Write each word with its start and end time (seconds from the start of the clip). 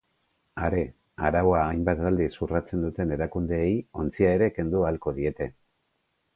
Are, 0.67 0.79
araua 1.27 1.59
hainbat 1.65 2.01
aldiz 2.11 2.31
urratzen 2.47 2.87
duten 2.87 3.15
erakundeei 3.19 3.71
ontzia 4.05 4.35
ere 4.41 4.51
kendu 4.59 4.85
ahalko 4.89 5.19
diete. 5.23 5.53